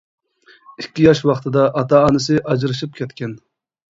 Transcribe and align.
ئىككى 0.83 1.03
ياش 1.07 1.21
ۋاقتىدا 1.31 1.65
ئاتا-ئانىسى 1.81 2.39
ئاجرىشىپ 2.53 2.95
كەتكەن. 3.01 3.37